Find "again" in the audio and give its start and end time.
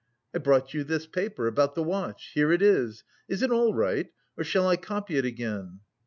5.25-5.81